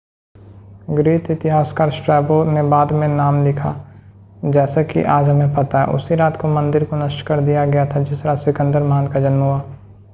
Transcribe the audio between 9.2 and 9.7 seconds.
जन्म हुआ